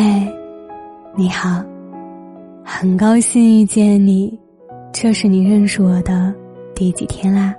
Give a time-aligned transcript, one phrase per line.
[0.00, 0.04] 嘿，
[1.16, 1.60] 你好，
[2.62, 4.38] 很高兴遇见你，
[4.92, 6.32] 这是你认识我的
[6.72, 7.52] 第几天啦？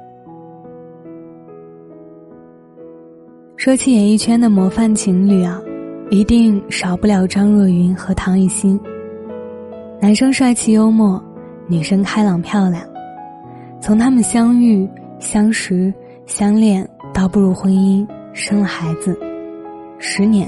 [3.57, 5.61] 说起演艺圈的模范情侣啊，
[6.11, 8.79] 一定少不了张若昀和唐艺昕。
[9.99, 11.21] 男生帅气幽默，
[11.67, 12.81] 女生开朗漂亮。
[13.81, 14.87] 从他们相遇、
[15.19, 15.93] 相识、
[16.25, 19.19] 相恋到步入婚姻、生了孩子，
[19.97, 20.47] 十年。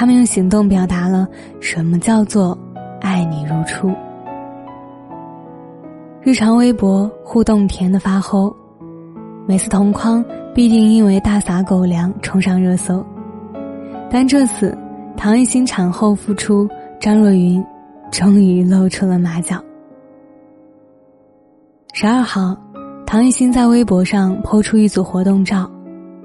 [0.00, 1.28] 他们用行动表达了
[1.60, 2.56] 什么叫做
[3.02, 3.92] 爱你如初。
[6.22, 8.50] 日常微博互动甜的发齁，
[9.46, 13.04] 每次同框必定因为大撒狗粮冲上热搜。
[14.10, 14.74] 但这次，
[15.18, 16.66] 唐艺昕产后复出，
[16.98, 17.62] 张若昀
[18.10, 19.62] 终于露出了马脚。
[21.92, 22.56] 十二号，
[23.04, 25.70] 唐艺昕在微博上抛出一组活动照，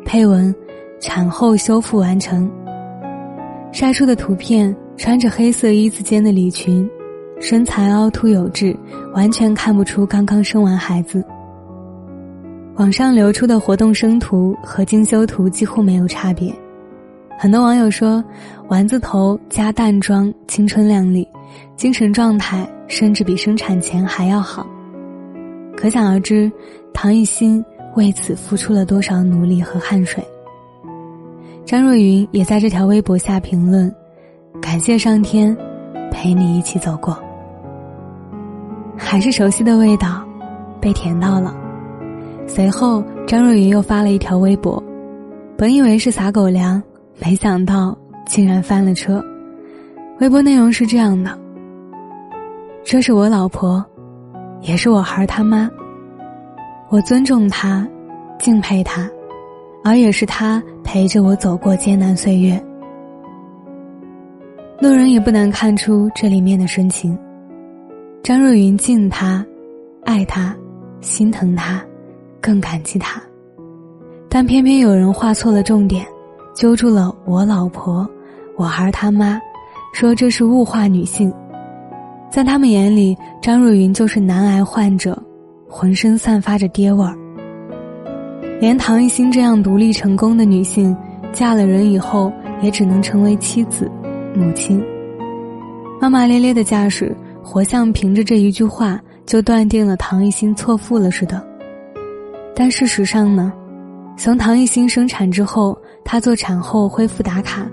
[0.06, 0.56] 配文
[1.02, 2.50] ：“产后修复完成。”
[3.76, 6.90] 晒出的图片，穿着黑色一字肩的礼裙，
[7.42, 8.74] 身材凹凸有致，
[9.14, 11.22] 完全看不出刚刚生完孩子。
[12.76, 16.56] 网上流出的活动生图和精修图几乎没有差别，
[17.38, 18.24] 很多网友说
[18.70, 21.28] 丸子头加淡妆，青春靓丽，
[21.76, 24.66] 精神状态甚至比生产前还要好。
[25.76, 26.50] 可想而知，
[26.94, 27.62] 唐艺昕
[27.98, 30.24] 为此付出了多少努力和汗水。
[31.66, 33.94] 张若昀也在这条微博下评论
[34.62, 35.58] ：“感谢上天，
[36.12, 37.18] 陪你一起走过。”
[38.96, 40.24] 还是熟悉的味道，
[40.80, 41.56] 被甜到了。
[42.46, 44.82] 随后，张若昀又发了一条微博，
[45.58, 46.82] 本以为是撒狗粮，
[47.20, 49.24] 没想到竟然翻了车。
[50.20, 51.36] 微博内容是这样的
[52.86, 53.84] ：“这是我老婆，
[54.62, 55.68] 也是我孩他妈。
[56.90, 57.88] 我尊重她，
[58.38, 59.10] 敬佩她。”
[59.84, 60.64] 而也是她
[60.96, 62.58] 陪着我走过艰难岁月。
[64.80, 67.20] 路人也不难看出这里面的深情。
[68.24, 69.46] 张若昀敬他，
[70.06, 70.56] 爱他，
[71.02, 71.84] 心疼他，
[72.40, 73.22] 更感激他。
[74.30, 76.06] 但偏偏有人画错了重点，
[76.54, 78.10] 揪住了我老婆，
[78.56, 79.38] 我孩他妈，
[79.92, 81.30] 说这是物化女性。
[82.32, 85.22] 在他们眼里，张若昀就是男癌患者，
[85.68, 87.18] 浑身散发着爹味儿。
[88.60, 90.96] 连唐艺昕这样独立成功的女性，
[91.34, 93.92] 嫁了人以后也只能成为妻子、
[94.34, 94.82] 母亲。
[96.00, 101.46] 骂骂咧咧的架势，活像凭着这一句话就断定了唐艺昕错付了似的。
[102.56, 103.52] 但事实上呢，
[104.18, 107.68] 从唐艺昕生产之后，她做产后恢复打卡，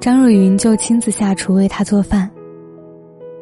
[0.00, 2.28] 张若昀就亲自下厨为她做饭。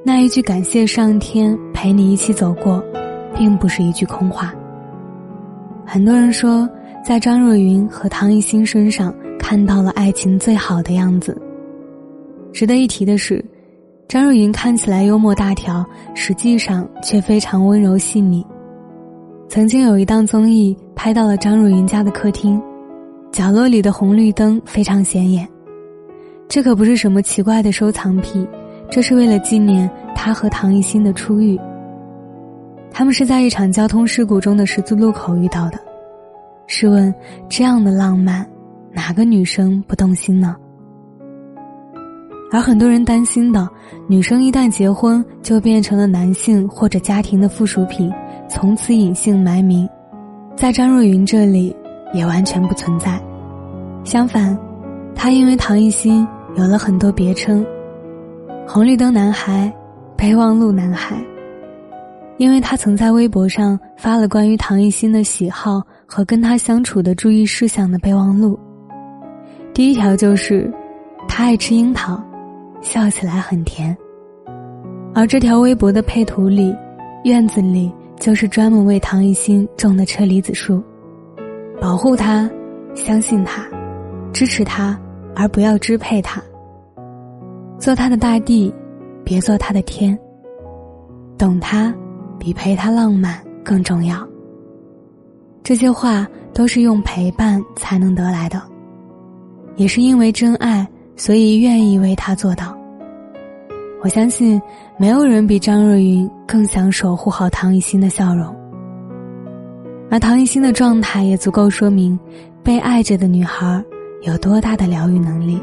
[0.04, 2.82] 那一句感谢上天陪你一起走过，
[3.36, 4.52] 并不是一句空话。
[5.90, 6.68] 很多人说，
[7.02, 11.40] 在张若昀和唐艺昕身上看到了爱情最好的样子。
[12.52, 13.42] 值得一提的是，
[14.06, 15.82] 张若昀看起来幽默大条，
[16.14, 18.44] 实际上却非常温柔细腻。
[19.48, 22.60] 曾经有一档综艺拍到了张若昀家的客厅，
[23.32, 25.48] 角落里的红绿灯非常显眼。
[26.48, 28.46] 这可不是什么奇怪的收藏癖，
[28.90, 31.58] 这是为了纪念他和唐艺昕的初遇。
[32.98, 35.78] 他们是在一场交通事故中的十字路口遇到的，
[36.66, 37.14] 试问
[37.48, 38.44] 这样的浪漫，
[38.90, 40.56] 哪个女生不动心呢？
[42.50, 43.68] 而很多人担心的，
[44.08, 48.12] 女生一旦结婚就变成了男性或者家庭的附属品，
[48.48, 49.88] 从此隐姓埋名，
[50.56, 51.76] 在张若昀这里
[52.12, 53.16] 也完全不存在。
[54.02, 54.58] 相反，
[55.14, 56.26] 他因为唐艺昕
[56.56, 57.64] 有了很多别称：
[58.66, 59.72] 红绿灯男孩、
[60.16, 61.16] 备忘录男孩。
[62.38, 68.58] 因为他曾在微博上发了关于唐艺昕的喜好和跟他相处的注意事项的备忘录。
[69.74, 70.72] 第一条就是，
[71.26, 72.22] 他爱吃樱桃，
[72.80, 73.96] 笑起来很甜。
[75.14, 76.74] 而这条微博的配图里，
[77.24, 80.82] 院子里就是专门为唐艺昕种的车厘子树。
[81.80, 82.48] 保护他，
[82.94, 83.66] 相信他，
[84.32, 84.96] 支持他，
[85.34, 86.40] 而不要支配他。
[87.78, 88.72] 做他的大地，
[89.24, 90.16] 别做他的天。
[91.36, 91.92] 懂他。
[92.38, 94.26] 比陪他浪漫更重要。
[95.62, 98.62] 这些话都是用陪伴才能得来的，
[99.76, 100.86] 也是因为真爱，
[101.16, 102.76] 所以愿意为他做到。
[104.02, 104.60] 我相信，
[104.96, 108.54] 没有人比张若昀更想守护好唐艺昕的笑容。
[110.10, 112.18] 而唐艺昕的状态也足够说明，
[112.62, 113.84] 被爱着的女孩
[114.22, 115.60] 有多大的疗愈能力。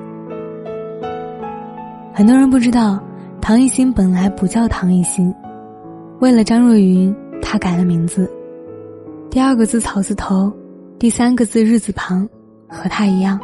[2.13, 3.01] 很多人不知道，
[3.41, 5.33] 唐艺昕本来不叫唐艺昕。
[6.19, 8.29] 为了张若昀，他改了名字，
[9.29, 10.51] 第二个字草字头，
[10.97, 12.27] 第三个字日字旁，
[12.69, 13.39] 和他一样。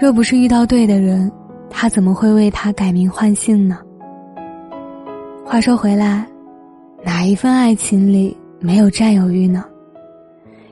[0.00, 1.30] 若不是遇到对的人，
[1.70, 3.78] 他怎么会为他改名换姓呢？
[5.44, 6.26] 话说回来，
[7.04, 9.64] 哪一份爱情里没有占有欲呢？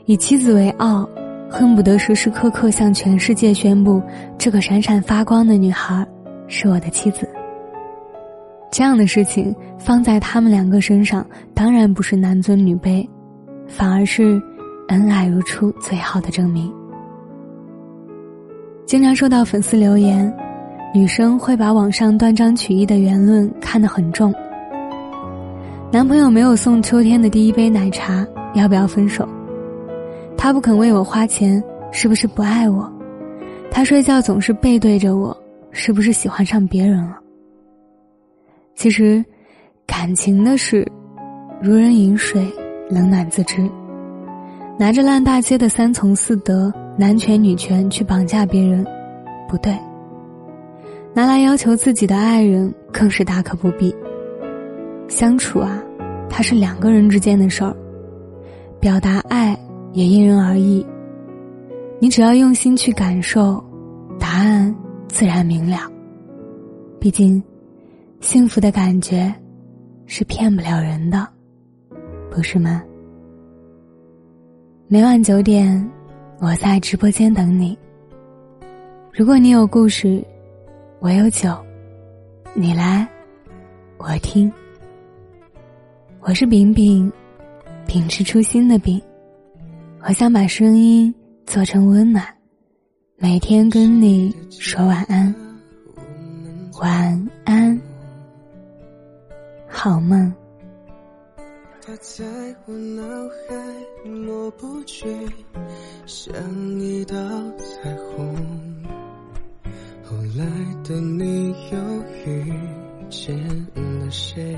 [0.05, 1.09] 以妻子为傲，
[1.49, 4.03] 恨不得时时刻刻向全世界宣布
[4.37, 6.07] 这个闪闪发光的女孩
[6.49, 7.27] 是我的妻子。
[8.76, 11.25] 这样的事情放在他们两个身上，
[11.55, 13.09] 当然不是男尊女卑，
[13.69, 14.43] 反而是
[14.88, 16.69] 恩爱如初最好的证明。
[18.85, 20.35] 经常收到粉丝留言，
[20.93, 24.35] 女生会把网上断章取义的言论看得很重。
[25.93, 29.25] 男朋友没有送秋天的第一杯奶茶，要不要分手？
[30.37, 31.62] 他不肯为我花钱，
[31.93, 32.93] 是不是不爱我？
[33.70, 35.37] 他睡觉总是背对着我，
[35.70, 37.20] 是不是喜欢上别人了？
[38.75, 39.25] 其实，
[39.87, 40.87] 感情的事，
[41.62, 42.44] 如人饮水，
[42.91, 43.71] 冷暖自知。
[44.76, 48.85] 拿着烂大街的三从四德、男权女权去绑架别人，
[49.49, 49.73] 不对。
[51.15, 53.94] 拿来要求自己的爱人，更是大可不必。
[55.06, 55.81] 相处啊，
[56.29, 57.75] 它是两个人之间的事儿，
[58.81, 59.56] 表达爱
[59.93, 60.85] 也因人而异。
[62.00, 63.65] 你只要用心去感受，
[64.19, 64.75] 答案
[65.09, 65.79] 自然明了。
[66.99, 67.43] 毕竟。
[68.25, 69.32] 幸福的感觉，
[70.06, 71.29] 是骗不了人的，
[72.31, 72.82] 不是吗？
[74.88, 75.91] 每晚九点，
[76.41, 77.76] 我在直播间等你。
[79.12, 80.25] 如果你有故事，
[81.00, 81.55] 我有酒，
[82.55, 83.06] 你来，
[83.99, 84.50] 我听。
[86.20, 87.12] 我是饼饼，
[87.87, 88.99] 秉持初心的饼，
[90.00, 92.25] 我想把声音做成温暖，
[93.19, 95.32] 每天跟你说晚安，
[96.81, 97.79] 晚安。
[99.75, 100.32] 好梦。
[101.82, 102.25] 它在
[102.65, 105.06] 我脑海抹不去，
[106.06, 106.32] 像
[106.81, 107.15] 一道
[107.59, 108.35] 彩虹。
[110.05, 110.47] 后来
[110.85, 111.79] 的你又
[112.25, 112.53] 遇
[113.11, 113.37] 见
[113.75, 114.56] 了谁？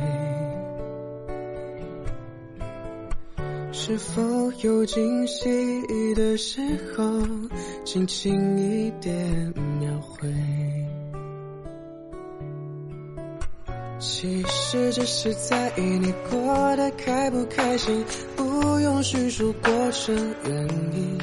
[3.73, 4.23] 是否
[4.63, 6.61] 有惊喜的时
[6.97, 7.05] 候，
[7.85, 10.29] 轻轻一点描绘？
[13.99, 18.05] 其实只是在意你过得开不开心，
[18.37, 20.15] 不用叙述过程
[20.45, 21.19] 原因。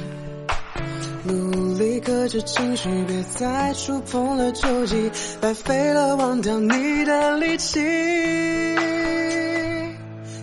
[1.25, 7.80] 努力克制情绪，别再触碰了旧疾，白费了忘掉你的力气。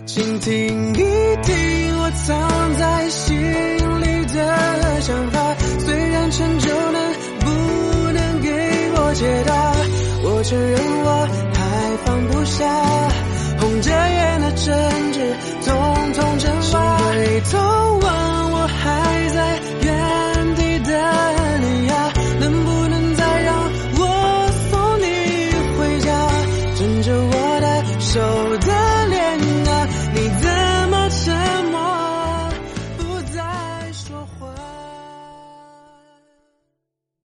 [0.05, 8.49] 请听一听我藏在心里的想法，虽然成就能不能给
[8.95, 9.73] 我解答，
[10.23, 11.60] 我承认我。
[12.05, 12.65] 放不下，
[13.59, 17.80] 红着眼的争执，匆匆蒸发。